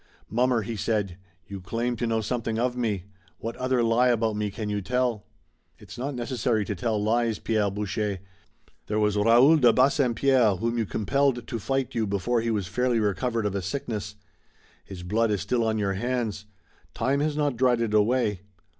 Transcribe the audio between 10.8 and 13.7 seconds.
compelled to fight you before he was fairly recovered of a